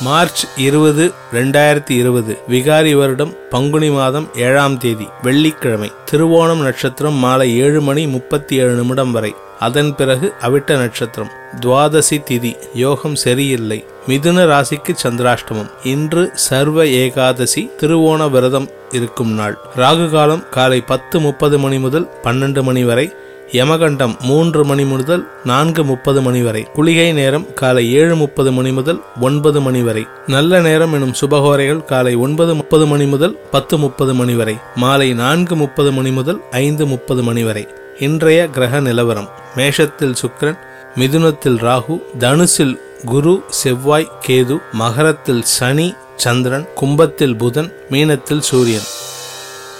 March 0.00 0.46
இருபது 0.56 1.12
ரெண்டாயிரத்தி 1.32 1.90
இருபது 1.90 2.38
விகாரி 2.48 2.94
வருடம் 2.94 3.36
பங்குனி 3.50 3.90
மாதம் 3.90 4.28
ஏழாம் 4.36 4.78
தேதி 4.78 5.08
வெள்ளிக்கிழமை 5.22 5.92
திருவோணம் 6.10 6.62
நட்சத்திரம் 6.62 7.14
மாலை 7.14 7.58
ஏழு 7.58 7.80
மணி 7.80 8.06
முப்பத்தி 8.06 8.56
ஏழு 8.56 8.72
நிமிடம் 8.72 9.12
வரை. 9.12 9.34
அதன் 9.58 9.94
பிறகு 9.94 10.32
அவிட்ட 10.42 10.76
நட்சத்திரம். 10.76 11.30
துவாதசி 11.60 12.22
திதி 12.30 12.56
யோகம் 12.74 13.14
சரியில்லை. 13.14 13.84
மிதுன 14.08 14.46
ராசிக்கு 14.46 14.94
சந்திராஷ்டமம். 15.02 15.70
இன்று 15.82 16.30
சர்வ 16.34 16.86
ஏகாதசி 16.86 17.70
திருவோண 17.80 18.30
விரதம் 18.30 18.68
இருக்கும் 18.90 19.32
நாள். 19.32 19.58
ராகு 19.76 20.10
காலம் 20.10 20.44
காலை 20.50 20.80
பத்து 20.80 21.20
முப்பது 21.20 21.58
மணி 21.58 21.78
முதல் 21.78 22.08
பன்னெண்டு 22.22 22.62
மணி 22.62 22.84
வரை. 22.84 23.12
யமகண்டம் 23.54 24.20
மூன்று 24.20 24.64
மணி 24.64 24.84
முதல் 24.84 25.28
நான்கு 25.44 25.84
முப்பது 25.84 26.22
மணி 26.22 26.42
வரை. 26.42 26.62
குளிகை 26.72 27.12
நேரம் 27.12 27.54
காலை 27.54 27.92
ஏழு 27.92 28.16
முப்பது 28.16 28.52
மணி 28.52 28.72
முதல் 28.72 29.02
ஒன்பது 29.20 29.60
மணி 29.60 29.82
வரை. 29.82 30.06
நல்ல 30.26 30.60
நேரம் 30.60 30.92
எனும் 30.92 31.14
சுபகோரைகள் 31.20 31.84
காலை 31.84 32.14
ஒன்பது 32.14 32.54
முப்பது 32.54 32.86
மணி 32.86 33.06
முதல் 33.06 33.38
பத்து 33.50 33.78
முப்பது 33.78 34.14
மணி 34.14 34.34
வரை. 34.34 34.56
மாலை 34.74 35.14
நான்கு 35.14 35.56
முப்பது 35.56 35.92
மணி 35.92 36.10
முதல் 36.10 36.40
ஐந்து 36.50 36.86
முப்பது 36.86 37.22
மணி 37.22 37.44
வரை. 37.44 37.68
இன்றைய 37.98 38.46
கிரக 38.46 38.80
நிலவரம். 38.80 39.28
மேஷத்தில் 39.56 40.14
சுக்கிரன் 40.22 40.58
மிதுனத்தில் 40.96 41.60
ராகு 41.68 42.02
தனுசில் 42.18 42.80
குரு 43.04 43.42
செவ்வாய் 43.48 44.12
கேது 44.26 44.58
மகரத்தில் 44.72 45.42
சனி 45.42 45.94
சந்திரன் 46.16 46.66
கும்பத்தில் 46.74 47.36
புதன் 47.36 47.72
மீனத்தில் 47.90 48.38
சூரியன். 48.38 48.88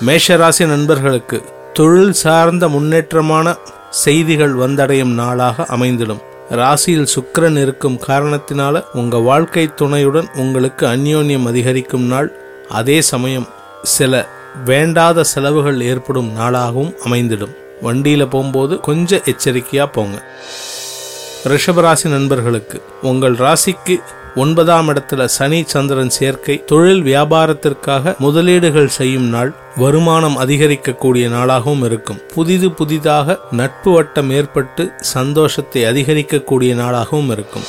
மேஷராசி 0.06 0.66
நண்பர்களுக்கு 0.66 1.42
தொழில் 1.74 2.12
சார்ந்த 2.12 2.68
முன்னேற்றமான 2.68 3.56
செய்திகள் 3.90 4.54
வந்தடையும் 4.54 5.14
நாளாக 5.14 5.66
அமைந்திடும். 5.68 6.20
ராசியில் 6.50 7.08
சுக்கரன் 7.14 7.58
இருக்கும் 7.60 7.98
காரணத்தினால 8.06 8.84
உங்க 8.92 9.16
வாழ்க்கை 9.16 9.74
துணையுடன் 9.74 10.28
உங்களுக்கு 10.34 10.86
அந்யோன்யம் 10.86 11.46
அதிகரிக்கும் 11.46 12.06
நாள். 12.06 12.32
அதே 12.68 13.00
சமயம் 13.00 13.48
சில 13.82 14.26
வேண்டாத 14.64 15.24
செலவுகள் 15.24 15.80
ஏற்படும் 15.80 16.30
நாளாகவும் 16.38 16.94
அமைந்திடும். 17.04 17.54
வண்டியில 17.82 18.30
போகும்போது 18.30 18.80
கொஞ்சம் 18.80 19.24
எச்சரிக்கையா 19.24 19.86
போங்க. 19.86 20.16
ரிஷபராசி 21.44 22.08
நண்பர்களுக்கு 22.08 22.82
உங்கள் 23.02 23.34
ராசிக்கு 23.34 23.96
ஒன்பதாம் 24.36 24.88
இடத்துல 24.88 25.24
சனி 25.24 25.64
சந்திரன் 25.66 26.10
சேர்க்கை 26.10 26.64
தொழில் 26.64 27.02
வியாபாரத்திற்காக 27.02 28.18
முதலீடுகள் 28.18 28.88
செய்யும் 28.88 29.28
நாள் 29.28 29.54
வருமானம் 29.76 30.38
அதிகரிக்கக்கூடிய 30.38 31.26
நாளாகவும் 31.34 31.84
இருக்கும். 31.84 32.18
புதிது 32.34 32.70
புதிதாக 32.70 33.38
நட்பு 33.50 33.92
வட்டம் 33.92 34.30
ஏற்பட்டு 34.30 34.92
சந்தோஷத்தை 34.98 35.82
அதிகரிக்கக்கூடிய 35.84 36.72
நாளாகவும் 36.80 37.30
இருக்கும். 37.30 37.66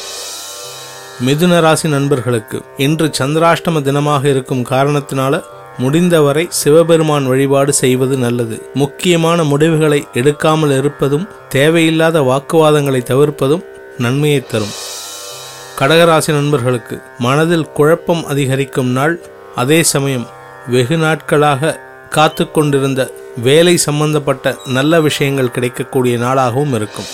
மிதுன 1.26 1.60
ராசி 1.60 1.88
நண்பர்களுக்கு 1.88 2.62
இன்று 2.78 3.12
சந்திராஷ்டம 3.20 3.82
தினமாக 3.82 4.26
இருக்கும் 4.26 4.66
காரணத்தினால 4.70 5.44
முடிந்தவரை 5.78 6.48
சிவபெருமான் 6.50 7.26
வழிபாடு 7.28 7.74
செய்வது 7.74 8.18
நல்லது. 8.18 8.58
முக்கியமான 8.74 9.44
முடிவுகளை 9.44 10.08
எடுக்காமல் 10.14 10.78
இருப்பதும் 10.78 11.28
தேவையில்லாத 11.50 12.20
வாக்குவாதங்களை 12.22 13.04
தவிர்ப்பதும் 13.04 13.66
நன்மையை 13.98 14.44
தரும். 14.48 14.76
கடகராசி 15.80 16.32
நண்பர்களுக்கு 16.32 17.02
மனதில் 17.20 17.72
குழப்பம் 17.72 18.26
அதிகரிக்கும் 18.26 18.92
நாள். 18.92 19.20
அதே 19.56 19.84
சமயம் 19.84 20.28
வெகு 20.68 20.98
நாட்களாக 20.98 21.80
காத்து 22.10 22.52
கொண்டிருந்த 22.52 23.12
வேலை 23.38 23.78
சம்பந்தப்பட்ட 23.78 24.56
நல்ல 24.66 25.02
விஷயங்கள் 25.02 25.52
கிடைக்கக்கூடிய 25.52 26.18
நாளாகவும் 26.18 26.76
இருக்கும். 26.76 27.10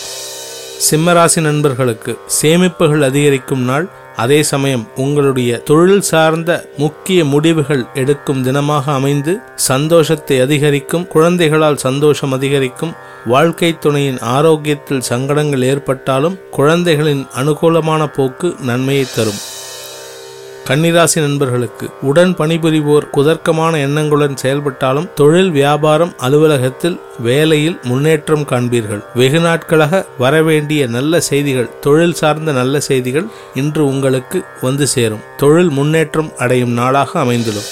சிம்மராசி 0.89 1.41
நண்பர்களுக்கு 1.41 2.19
சேமிப்புகள் 2.41 3.01
அதிகரிக்கும் 3.01 3.61
நாள். 3.61 3.89
அதே 4.15 4.43
சமயம் 4.43 4.87
உங்களுடைய 4.95 5.57
தொழில் 5.57 6.01
சார்ந்த 6.01 6.65
முக்கிய 6.77 7.25
முடிவுகள் 7.25 7.85
எடுக்கும் 7.93 8.43
தினமாக 8.43 8.91
அமைந்து 8.91 9.41
சந்தோஷத்தை 9.55 10.41
அதிகரிக்கும் 10.41 11.07
குழந்தைகளால் 11.07 11.75
சந்தோஷம் 11.75 12.31
அதிகரிக்கும் 12.31 12.93
வாழ்க்கை 13.25 13.77
துணையின் 13.79 14.19
ஆரோக்கியத்தில் 14.19 14.99
சங்கடங்கள் 14.99 15.61
ஏற்பட்டாலும் 15.61 16.39
குழந்தைகளின் 16.51 17.27
அனுகூலமான 17.35 18.07
போக்கு 18.07 18.55
நன்மையை 18.59 19.05
தரும். 19.15 19.50
கன்னிராசி 20.71 21.19
நண்பர்களுக்கு 21.19 21.85
உடன் 22.01 22.33
பணிபுரிவோர் 22.35 23.05
குதர்க்கமான 23.15 23.73
எண்ணங்களுடன் 23.85 24.35
செயல்பட்டாலும் 24.35 25.07
தொழில் 25.15 25.49
வியாபாரம் 25.49 26.13
அலுவலகத்தில் 26.17 26.99
வேலையில் 27.19 27.79
முன்னேற்றம் 27.83 28.45
காண்பீர்கள். 28.51 29.01
வெகு 29.13 29.39
நாட்களாக 29.39 30.07
வரவேண்டிய 30.17 30.87
நல்ல 30.87 31.19
செய்திகள் 31.19 31.69
தொழில் 31.79 32.13
சார்ந்த 32.13 32.51
நல்ல 32.51 32.79
செய்திகள் 32.79 33.27
இன்று 33.53 33.85
உங்களுக்கு 33.85 34.43
வந்து 34.61 34.87
சேரும். 34.87 35.23
தொழில் 35.37 35.69
முன்னேற்றம் 35.69 36.31
அடையும் 36.37 36.73
நாளாக 36.73 37.19
அமைந்துள்ளது. 37.19 37.71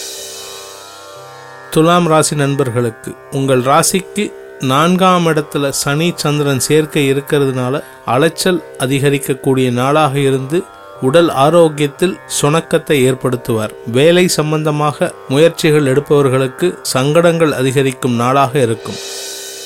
துலாம் 1.69 2.07
ராசி 2.07 2.35
நண்பர்களுக்கு 2.35 3.13
உங்கள் 3.31 3.61
ராசிக்கு 3.61 4.31
நான்காம் 4.59 5.27
இடத்துல 5.27 5.69
சனி 5.83 6.13
சந்திரன் 6.15 6.59
சேர்க்கை 6.59 7.13
இருக்கிறதுனால 7.13 7.81
அலைச்சல் 8.05 8.61
அதிகரிக்கக்கூடிய 8.79 9.71
நாளாக 9.71 10.19
இருந்து 10.19 10.63
உடல் 11.01 11.29
ஆரோக்கியத்தில் 11.29 12.19
சுணக்கத்தை 12.41 12.97
ஏற்படுத்துவார். 13.09 13.73
வேலை 13.85 14.27
சம்பந்தமாக 14.27 15.13
முயற்சிகள் 15.29 15.85
எடுப்பவர்களுக்கு 15.85 16.79
சங்கடங்கள் 16.81 17.51
அதிகரிக்கும் 17.51 18.15
நாளாக 18.15 18.59
இருக்கும். 18.59 18.95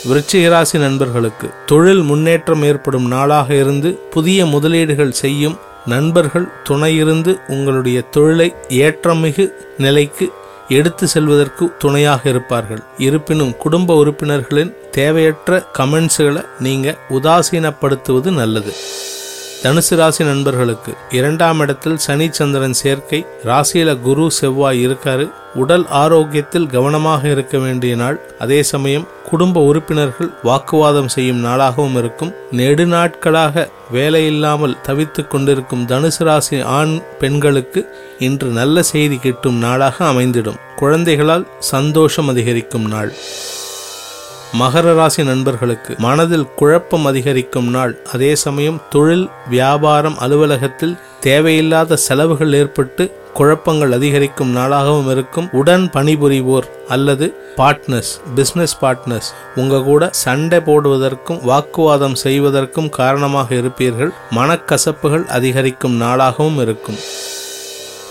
விருச்சிகராசி 0.10 0.80
நண்பர்களுக்கு 0.80 1.50
தொழில் 1.66 2.02
முன்னேற்றம் 2.02 2.64
ஏற்படும் 2.64 3.08
நாளாக 3.08 3.56
இருந்து 3.56 4.00
புதிய 4.10 4.46
முதலீடுகள் 4.46 5.12
செய்யும் 5.12 5.58
நண்பர்கள் 5.86 6.48
துணையிருந்து 6.70 7.40
உங்களுடைய 7.48 8.02
தொழிலை 8.02 8.54
ஏற்றமிகு 8.70 9.54
நிலைக்கு 9.78 10.32
எடுத்து 10.68 11.08
செல்வதற்கு 11.08 11.72
துணையாக 11.78 12.30
இருப்பார்கள். 12.30 12.84
இருப்பினும் 12.98 13.58
குடும்ப 13.58 13.96
உறுப்பினர்களின் 13.96 14.76
தேவையற்ற 14.92 15.64
கமெண்ட்ஸுகளை 15.78 16.46
நீங்க 16.60 16.96
உதாசீனப்படுத்துவது 17.10 18.32
நல்லது. 18.32 18.74
தனுசு 19.64 19.96
ராசி 19.96 20.24
நண்பர்களுக்கு 20.24 20.94
இரண்டாம் 21.10 21.60
இடத்தில் 21.60 21.98
சனி 21.98 22.28
சந்திரன் 22.32 22.74
சேர்க்கை 22.74 23.26
ராசியில 23.46 24.02
குரு 24.02 24.32
செவ்வாய் 24.32 24.88
இருக்காரு. 24.88 25.32
உடல் 25.56 25.86
ஆரோக்கியத்தில் 25.90 26.66
கவனமாக 26.66 27.30
இருக்க 27.30 27.58
வேண்டிய 27.58 27.96
நாள். 27.96 28.20
அதே 28.40 28.64
சமயம் 28.64 29.08
குடும்ப 29.30 29.62
உறுப்பினர்கள் 29.62 30.30
வாக்குவாதம் 30.44 31.08
செய்யும் 31.08 31.46
நாளாகவும் 31.46 31.98
இருக்கும். 31.98 32.34
நெடுநாட்களாக 32.52 33.70
வேலையில்லாமல் 33.94 34.82
தவித்துக் 34.82 35.30
கொண்டிருக்கும் 35.30 35.86
தனுசு 35.88 36.24
ராசி 36.24 36.62
ஆண் 36.62 37.02
பெண்களுக்கு 37.20 37.96
இன்று 38.20 38.48
நல்ல 38.48 38.84
செய்தி 38.84 39.18
கிட்டும் 39.18 39.58
நாளாக 39.58 40.06
அமைந்திடும். 40.06 40.60
குழந்தைகளால் 40.76 41.48
சந்தோஷம் 41.60 42.28
அதிகரிக்கும் 42.28 42.88
நாள். 42.88 43.14
மகர 44.60 44.96
ராசி 44.96 45.24
நண்பர்களுக்கு 45.24 45.96
மனதில் 45.98 46.48
குழப்பம் 46.56 47.06
அதிகரிக்கும் 47.06 47.70
நாள். 47.70 47.94
அதே 48.14 48.36
சமயம் 48.36 48.82
தொழில் 48.90 49.30
வியாபாரம் 49.50 50.18
அலுவலகத்தில் 50.20 50.98
தேவையில்லாத 51.20 51.96
செலவுகள் 51.96 52.54
ஏற்பட்டு 52.54 53.04
குழப்பங்கள் 53.34 53.92
அதிகரிக்கும் 53.92 54.56
நாளாகவும் 54.56 55.10
இருக்கும். 55.12 55.50
உடன் 55.52 55.90
பணிபுரிவோர் 55.94 56.68
அல்லது 56.88 57.28
பார்ட்னர்ஸ் 57.58 58.14
பிஸ்னஸ் 58.36 58.78
பார்ட்னர்ஸ் 58.82 59.32
உங்க 59.56 59.82
கூட 59.82 60.10
சண்டை 60.12 60.60
போடுவதற்கும் 60.60 61.44
வாக்குவாதம் 61.44 62.16
செய்வதற்கும் 62.16 62.90
காரணமாக 62.90 63.56
இருப்பீர்கள். 63.56 64.14
மனக்கசப்புகள் 64.32 65.26
அதிகரிக்கும் 65.26 66.02
நாளாகவும் 66.02 66.62
இருக்கும். 66.62 67.00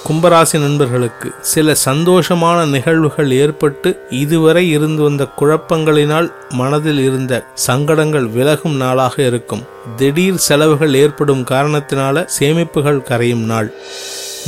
கும்பராசி 0.07 0.57
நண்பர்களுக்கு 0.59 1.29
சில 1.41 1.75
சந்தோஷமான 1.85 2.59
நிகழ்வுகள் 2.67 3.31
ஏற்பட்டு 3.31 3.91
இதுவரை 4.11 4.63
இருந்து 4.71 5.03
வந்த 5.03 5.25
குழப்பங்களினால் 5.41 6.29
மனதில் 6.51 6.99
இருந்த 6.99 7.35
சங்கடங்கள் 7.67 8.27
விலகும் 8.27 8.77
நாளாக 8.77 9.15
இருக்கும். 9.23 9.63
திடீர் 9.97 10.43
செலவுகள் 10.47 10.95
ஏற்படும் 10.95 11.45
காரணத்தினால 11.45 12.25
சேமிப்புகள் 12.39 13.01
கரையும் 13.11 13.45
நாள். 13.45 13.69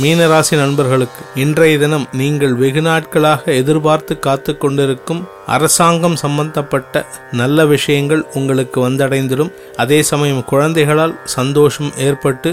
மீனராசி 0.01 0.55
நண்பர்களுக்கு 0.55 1.21
இன்றைய 1.35 1.77
தினம் 1.77 2.07
நீங்கள் 2.11 2.55
வெகு 2.55 2.81
நாட்களாக 2.81 3.53
எதிர்பார்த்து 3.53 4.19
காத்து 4.19 4.53
கொண்டிருக்கும் 4.57 5.21
அரசாங்கம் 5.47 6.15
சம்பந்தப்பட்ட 6.15 7.05
நல்ல 7.31 7.65
விஷயங்கள் 7.65 8.25
உங்களுக்கு 8.33 8.89
வந்தடைந்திடும். 8.89 9.53
அதே 9.75 10.01
சமயம் 10.01 10.43
குழந்தைகளால் 10.45 11.15
சந்தோஷம் 11.37 11.91
ஏற்பட்டு 11.97 12.51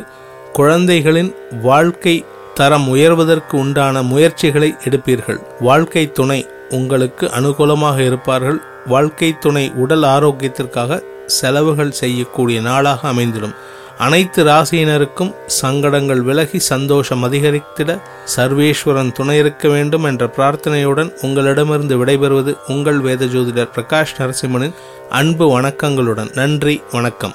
குழந்தைகளின் 0.52 1.32
வாழ்க்கை 1.62 2.24
தரம் 2.54 2.96
உயர்வதற்கு 2.96 3.56
உண்டான 3.56 4.02
முயற்சிகளை 4.02 4.76
எடுப்பீர்கள். 4.84 5.40
வாழ்க்கை 5.60 6.12
துணை 6.12 6.46
உங்களுக்கு 6.70 7.26
அனுகூலமாக 7.26 7.98
இருப்பார்கள். 7.98 8.60
வாழ்க்கை 8.86 9.38
துணை 9.38 9.72
உடல் 9.74 10.02
ஆரோக்கியத்திற்காக 10.02 11.02
செலவுகள் 11.26 11.90
செய்யக்கூடிய 11.90 12.60
நாளாக 12.60 13.08
அமைந்திடும். 13.12 13.54
அனைத்து 13.98 14.44
ராசியினருக்கும் 14.44 15.34
சங்கடங்கள் 15.46 16.22
விலகி 16.22 16.58
சந்தோஷம் 16.58 17.24
அதிகரித்திட 17.24 18.00
சர்வேஸ்வரன் 18.36 19.12
துணை 19.12 19.36
இருக்க 19.36 19.68
வேண்டும் 19.68 20.04
என்ற 20.04 20.26
பிரார்த்தனையுடன் 20.36 21.12
உங்களிடமிருந்து 21.22 22.04
விடைபெறுவது 22.04 22.56
உங்கள் 22.68 22.98
வேத 22.98 23.24
ஜோதிடர் 23.24 23.74
பிரகாஷ் 23.76 24.16
நரசிம்மனின் 24.18 24.74
அன்பு 25.10 25.60
வணக்கங்களுடன். 25.60 26.34
நன்றி 26.34 26.82
வணக்கம். 26.92 27.34